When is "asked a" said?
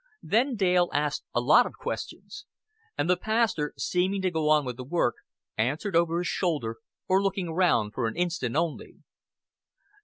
0.93-1.39